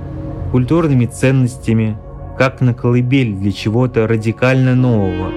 культурными 0.52 1.06
ценностями, 1.06 1.96
как 2.38 2.60
на 2.60 2.74
колыбель 2.74 3.34
для 3.34 3.50
чего-то 3.52 4.06
радикально 4.06 4.74
нового. 4.74 5.30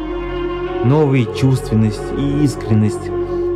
Новая 0.83 1.25
чувственность 1.25 2.01
и 2.17 2.43
искренность, 2.43 3.09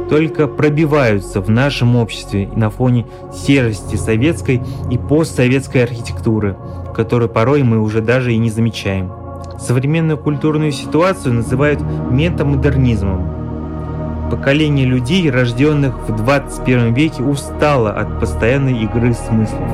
только 0.10 0.48
пробиваются 0.48 1.39
в 1.39 1.50
нашем 1.50 1.95
обществе 1.95 2.50
на 2.56 2.69
фоне 2.69 3.06
серости 3.32 3.95
советской 3.95 4.62
и 4.89 4.98
постсоветской 4.98 5.84
архитектуры, 5.84 6.58
которую 6.95 7.30
порой 7.30 7.63
мы 7.63 7.80
уже 7.80 8.02
даже 8.02 8.34
и 8.34 8.38
не 8.38 8.50
замечаем. 8.50 9.12
Современную 9.60 10.17
культурную 10.17 10.72
ситуацию 10.72 11.36
называют 11.36 11.80
метамодернизмом. 12.10 14.30
Поколение 14.32 14.86
людей, 14.86 15.30
рожденных 15.30 16.08
в 16.08 16.15
21 16.15 16.93
веке, 16.93 17.24
устало 17.24 17.91
от 17.91 18.19
постоянной 18.19 18.84
игры 18.84 19.13
смыслов. 19.13 19.69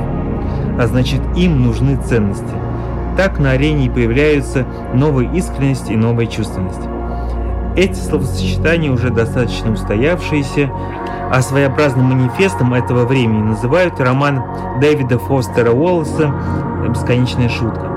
А 0.79 0.87
значит, 0.87 1.21
им 1.37 1.63
нужны 1.63 1.99
ценности. 2.07 2.43
Так 3.15 3.39
на 3.39 3.51
арене 3.51 3.89
появляются 3.89 4.65
новая 4.93 5.31
искренность 5.33 5.89
и 5.89 5.95
новая 5.95 6.25
чувственность. 6.25 6.94
Эти 7.75 7.95
словосочетания 7.95 8.89
уже 8.89 9.09
достаточно 9.09 9.71
устоявшиеся, 9.71 10.69
а 11.29 11.41
своеобразным 11.41 12.05
манифестом 12.05 12.73
этого 12.73 13.05
времени 13.05 13.41
называют 13.41 13.99
роман 13.99 14.41
Дэвида 14.79 15.19
Фостера 15.19 15.71
Уоллеса 15.71 16.33
«Бесконечная 16.87 17.49
шутка». 17.49 17.91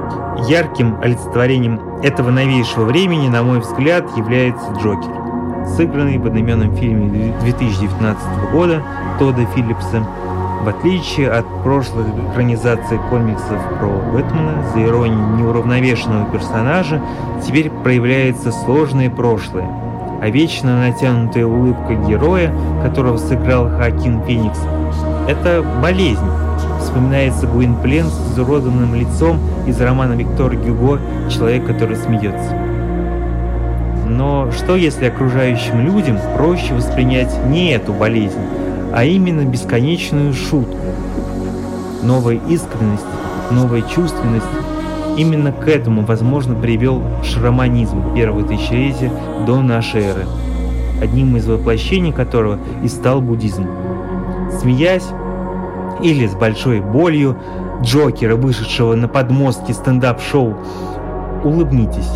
Ярким 0.48 0.98
олицетворением 1.00 1.80
этого 2.02 2.30
новейшего 2.30 2.84
времени, 2.84 3.28
на 3.28 3.44
мой 3.44 3.60
взгляд, 3.60 4.04
является 4.16 4.66
Джокер, 4.80 5.10
сыгранный 5.76 6.18
в 6.18 6.26
одноименном 6.26 6.74
фильме 6.74 7.32
2019 7.40 8.50
года 8.52 8.82
Тодда 9.20 9.46
Филлипса 9.54 10.04
в 10.62 10.68
отличие 10.68 11.30
от 11.30 11.46
прошлых 11.62 12.06
экранизаций 12.30 12.98
комиксов 13.10 13.58
про 13.78 13.88
Бэтмена, 14.12 14.64
за 14.74 14.82
иронией 14.84 15.40
неуравновешенного 15.40 16.30
персонажа 16.30 17.00
теперь 17.46 17.70
проявляется 17.70 18.50
сложное 18.50 19.08
прошлое, 19.08 19.68
а 20.20 20.28
вечно 20.28 20.80
натянутая 20.80 21.46
улыбка 21.46 21.94
героя, 21.94 22.52
которого 22.82 23.16
сыграл 23.18 23.68
Хакин 23.68 24.22
Феникс, 24.24 24.58
это 25.28 25.64
болезнь. 25.80 26.26
Вспоминается 26.80 27.46
Гуин 27.46 27.76
Плен 27.76 28.06
с 28.06 28.32
изуродованным 28.32 28.94
лицом 28.94 29.38
из 29.66 29.80
романа 29.80 30.14
Виктора 30.14 30.54
Гюго 30.56 31.00
«Человек, 31.30 31.66
который 31.66 31.96
смеется». 31.96 32.56
Но 34.06 34.50
что 34.52 34.74
если 34.74 35.06
окружающим 35.06 35.80
людям 35.80 36.18
проще 36.34 36.72
воспринять 36.74 37.32
не 37.46 37.72
эту 37.72 37.92
болезнь, 37.92 38.40
а 38.92 39.04
именно 39.04 39.44
бесконечную 39.44 40.32
шутку. 40.34 40.76
Новая 42.02 42.40
искренность, 42.48 43.04
новая 43.50 43.82
чувственность 43.82 44.46
именно 45.16 45.52
к 45.52 45.66
этому, 45.68 46.04
возможно, 46.04 46.54
привел 46.54 47.02
шраманизм 47.24 48.14
первого 48.14 48.46
тысячелетия 48.46 49.10
до 49.46 49.60
нашей 49.60 50.02
эры, 50.02 50.26
одним 51.02 51.36
из 51.36 51.46
воплощений 51.46 52.12
которого 52.12 52.58
и 52.82 52.88
стал 52.88 53.20
буддизм. 53.20 53.66
Смеясь 54.60 55.08
или 56.02 56.26
с 56.26 56.34
большой 56.34 56.80
болью 56.80 57.36
Джокера, 57.82 58.36
вышедшего 58.36 58.94
на 58.94 59.08
подмостке 59.08 59.72
стендап-шоу, 59.72 60.56
улыбнитесь 61.44 62.10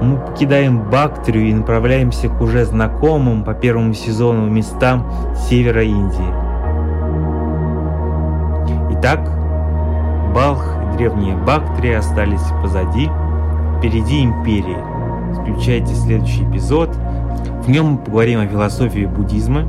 мы 0.00 0.16
покидаем 0.16 0.90
Бактрию 0.90 1.48
и 1.48 1.54
направляемся 1.54 2.28
к 2.28 2.40
уже 2.40 2.64
знакомым 2.64 3.44
по 3.44 3.54
первому 3.54 3.92
сезону 3.92 4.48
местам 4.48 5.06
севера 5.48 5.82
Индии. 5.82 6.34
Итак, 8.92 9.20
Балх 10.34 10.64
и 10.82 10.96
древние 10.96 11.36
Бактрии 11.36 11.92
остались 11.92 12.44
позади, 12.62 13.10
впереди 13.78 14.24
империи. 14.24 14.76
Включайте 15.34 15.94
следующий 15.94 16.44
эпизод. 16.44 16.90
В 17.64 17.68
нем 17.68 17.92
мы 17.92 17.98
поговорим 17.98 18.40
о 18.40 18.46
философии 18.46 19.06
буддизма 19.06 19.64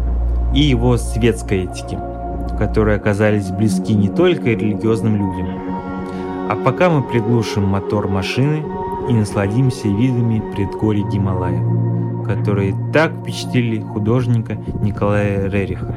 и 0.53 0.61
его 0.61 0.97
светской 0.97 1.65
этике, 1.65 1.99
которые 2.57 2.97
оказались 2.97 3.51
близки 3.51 3.93
не 3.93 4.09
только 4.09 4.49
религиозным 4.49 5.15
людям. 5.15 5.47
А 6.49 6.55
пока 6.55 6.89
мы 6.89 7.03
приглушим 7.03 7.63
мотор 7.65 8.07
машины 8.07 8.63
и 9.09 9.13
насладимся 9.13 9.87
видами 9.87 10.41
предгорий 10.53 11.03
Гималаев, 11.03 12.25
которые 12.25 12.75
так 12.93 13.13
впечатлили 13.13 13.81
художника 13.81 14.55
Николая 14.81 15.49
Рериха. 15.49 15.95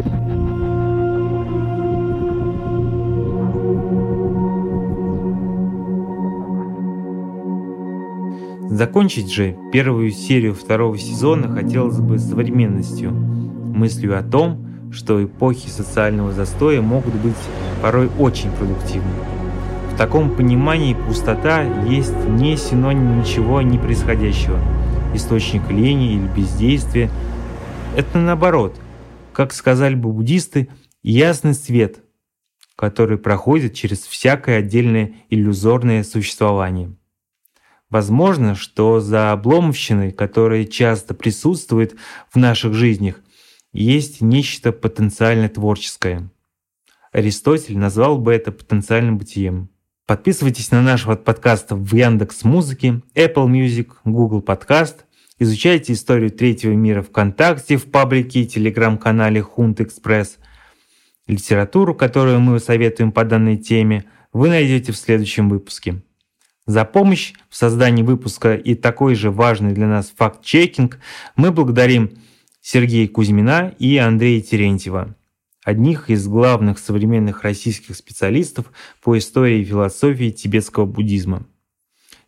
Закончить 8.74 9.32
же 9.32 9.56
первую 9.72 10.10
серию 10.10 10.52
второго 10.52 10.98
сезона 10.98 11.48
хотелось 11.48 12.00
бы 12.00 12.18
современностью, 12.18 13.12
мыслью 13.12 14.18
о 14.18 14.22
том, 14.22 14.66
что 14.90 15.22
эпохи 15.22 15.68
социального 15.68 16.32
застоя 16.32 16.80
могут 16.80 17.14
быть 17.14 17.36
порой 17.82 18.10
очень 18.18 18.50
продуктивны. 18.50 19.43
В 19.94 19.96
таком 19.96 20.34
понимании 20.34 20.92
пустота 20.92 21.62
есть 21.84 22.16
не 22.28 22.56
синоним 22.56 23.20
ничего 23.20 23.62
не 23.62 23.78
происходящего, 23.78 24.58
источник 25.14 25.70
лени 25.70 26.14
или 26.14 26.26
бездействия. 26.26 27.08
Это 27.96 28.18
наоборот, 28.18 28.76
как 29.32 29.52
сказали 29.52 29.94
бы 29.94 30.12
буддисты, 30.12 30.68
ясный 31.04 31.54
свет, 31.54 32.02
который 32.74 33.18
проходит 33.18 33.74
через 33.74 34.00
всякое 34.00 34.58
отдельное 34.58 35.12
иллюзорное 35.30 36.02
существование. 36.02 36.96
Возможно, 37.88 38.56
что 38.56 38.98
за 38.98 39.30
обломовщиной, 39.30 40.10
которая 40.10 40.64
часто 40.64 41.14
присутствует 41.14 41.94
в 42.32 42.36
наших 42.36 42.74
жизнях, 42.74 43.20
есть 43.72 44.20
нечто 44.20 44.72
потенциально 44.72 45.48
творческое. 45.48 46.28
Аристотель 47.12 47.78
назвал 47.78 48.18
бы 48.18 48.32
это 48.32 48.50
потенциальным 48.50 49.18
бытием. 49.18 49.70
Подписывайтесь 50.06 50.70
на 50.70 50.82
наш 50.82 51.04
подкаст 51.04 51.68
в 51.70 51.94
Яндекс 51.94 52.44
Музыке, 52.44 53.00
Apple 53.14 53.46
Music, 53.46 53.88
Google 54.04 54.42
Podcast. 54.42 54.96
Изучайте 55.38 55.94
историю 55.94 56.30
третьего 56.30 56.72
мира 56.72 57.00
ВКонтакте, 57.00 57.78
в 57.78 57.90
паблике 57.90 58.42
и 58.42 58.46
телеграм-канале 58.46 59.40
Хунт 59.40 59.80
Экспресс. 59.80 60.36
Литературу, 61.26 61.94
которую 61.94 62.38
мы 62.40 62.60
советуем 62.60 63.12
по 63.12 63.24
данной 63.24 63.56
теме, 63.56 64.04
вы 64.34 64.50
найдете 64.50 64.92
в 64.92 64.98
следующем 64.98 65.48
выпуске. 65.48 66.02
За 66.66 66.84
помощь 66.84 67.32
в 67.48 67.56
создании 67.56 68.02
выпуска 68.02 68.56
и 68.56 68.74
такой 68.74 69.14
же 69.14 69.30
важный 69.30 69.72
для 69.72 69.86
нас 69.86 70.12
факт-чекинг 70.14 70.98
мы 71.34 71.50
благодарим 71.50 72.10
Сергея 72.60 73.08
Кузьмина 73.08 73.74
и 73.78 73.96
Андрея 73.96 74.42
Терентьева, 74.42 75.16
одних 75.64 76.10
из 76.10 76.28
главных 76.28 76.78
современных 76.78 77.42
российских 77.42 77.96
специалистов 77.96 78.70
по 79.02 79.18
истории 79.18 79.60
и 79.60 79.64
философии 79.64 80.30
тибетского 80.30 80.84
буддизма. 80.84 81.46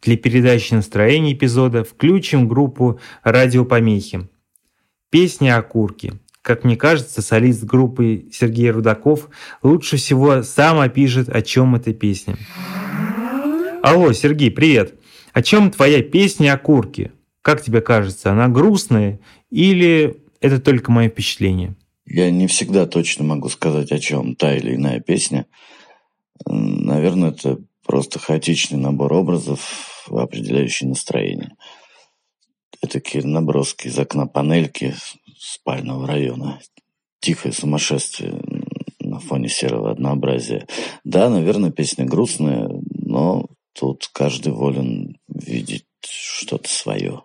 Для 0.03 0.17
передачи 0.17 0.75
настроения 0.75 1.33
эпизода 1.33 1.85
включим 1.85 2.49
группу 2.49 2.99
«Радиопомехи». 3.23 4.29
Песня 5.11 5.59
«Окурки». 5.59 6.15
Как 6.43 6.63
мне 6.63 6.77
кажется, 6.77 7.23
солист 7.23 7.65
группы 7.65 8.27
Сергей 8.33 8.71
Рудаков 8.71 9.31
лучше 9.63 9.97
всего 9.97 10.43
сам 10.45 10.79
опишет, 10.79 11.29
о 11.29 11.43
чем 11.43 11.75
эта 11.75 11.93
песня. 11.93 12.37
Алло, 13.83 14.13
Сергей, 14.13 14.53
привет. 14.53 14.95
О 15.33 15.43
чем 15.43 15.73
твоя 15.73 16.03
песня 16.03 16.55
о 16.55 16.59
курке? 16.59 17.11
Как 17.43 17.63
тебе 17.63 17.81
кажется, 17.81 18.31
она 18.31 18.49
грустная 18.49 19.19
или 19.51 20.23
это 20.41 20.61
только 20.61 20.93
мое 20.93 21.09
впечатление? 21.09 21.75
Я 22.07 22.31
не 22.31 22.47
всегда 22.47 22.87
точно 22.87 23.25
могу 23.25 23.49
сказать, 23.49 23.93
о 23.93 23.99
чем 23.99 24.37
та 24.37 24.57
или 24.57 24.75
иная 24.75 25.01
песня. 25.01 25.47
Наверное, 26.47 27.31
это 27.31 27.59
просто 27.85 28.19
хаотичный 28.19 28.79
набор 28.79 29.13
образов, 29.13 30.07
определяющий 30.09 30.87
настроение. 30.87 31.53
Это 32.81 33.01
такие 33.01 33.25
наброски 33.25 33.89
из 33.89 33.99
окна 33.99 34.27
панельки 34.27 34.95
спального 35.39 36.07
района. 36.07 36.61
Тихое 37.21 37.53
сумасшествие 37.53 38.41
на 39.01 39.19
фоне 39.19 39.49
серого 39.49 39.91
однообразия. 39.91 40.67
Да, 41.05 41.29
наверное, 41.29 41.71
песня 41.71 42.05
грустная, 42.05 42.69
но 42.91 43.47
Тут 43.79 44.09
каждый 44.11 44.55
волен 44.55 45.19
видеть 45.29 45.85
что-то 46.01 46.69
свое. 46.69 47.25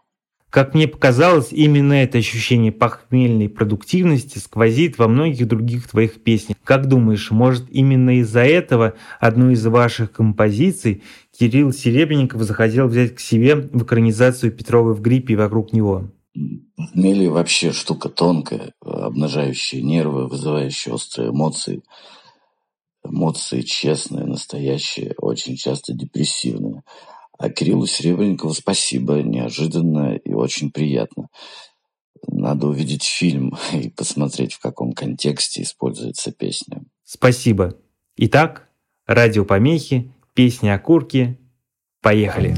Как 0.51 0.73
мне 0.73 0.85
показалось, 0.85 1.47
именно 1.51 1.93
это 1.93 2.17
ощущение 2.17 2.73
похмельной 2.73 3.47
продуктивности 3.47 4.37
сквозит 4.37 4.97
во 4.97 5.07
многих 5.07 5.47
других 5.47 5.87
твоих 5.87 6.21
песнях. 6.21 6.57
Как 6.65 6.87
думаешь, 6.87 7.31
может 7.31 7.71
именно 7.71 8.19
из-за 8.19 8.41
этого 8.41 8.95
одну 9.21 9.51
из 9.51 9.65
ваших 9.65 10.11
композиций 10.11 11.03
Кирилл 11.39 11.71
Серебренников 11.71 12.41
захотел 12.41 12.89
взять 12.89 13.15
к 13.15 13.21
себе 13.21 13.55
в 13.55 13.83
экранизацию 13.83 14.51
Петровой 14.51 14.93
в 14.93 14.99
гриппе 14.99 15.33
и 15.33 15.37
вокруг 15.37 15.71
него? 15.71 16.11
Похмелье 16.75 17.29
вообще 17.29 17.71
штука 17.71 18.09
тонкая, 18.09 18.73
обнажающая 18.81 19.81
нервы, 19.81 20.27
вызывающая 20.27 20.91
острые 20.91 21.29
эмоции– 21.29 21.81
Эмоции 23.03 23.61
честные, 23.61 24.25
настоящие, 24.25 25.15
очень 25.17 25.55
часто 25.55 25.93
депрессивные. 25.93 26.83
А 27.41 27.49
Кириллу 27.49 27.87
Серебренникову 27.87 28.53
спасибо, 28.53 29.15
неожиданно 29.23 30.15
и 30.15 30.31
очень 30.31 30.71
приятно. 30.71 31.27
Надо 32.27 32.67
увидеть 32.67 33.03
фильм 33.03 33.57
и 33.73 33.89
посмотреть, 33.89 34.53
в 34.53 34.59
каком 34.59 34.93
контексте 34.93 35.63
используется 35.63 36.31
песня. 36.31 36.83
Спасибо. 37.03 37.75
Итак, 38.15 38.69
радиопомехи, 39.07 40.13
песни 40.35 40.69
о 40.69 40.77
курке. 40.77 41.39
Поехали. 42.01 42.55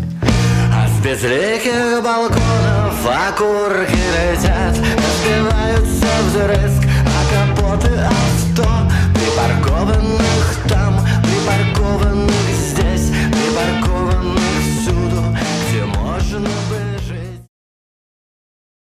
А 0.73 0.87
с 0.89 1.01
безликих 1.01 2.03
балконов 2.03 3.05
окурки 3.05 3.95
летят, 3.95 4.77
разбиваются 4.77 6.07
вдрызг, 6.27 6.83
а 7.07 7.55
капоты 7.55 7.89
авто 7.99 8.63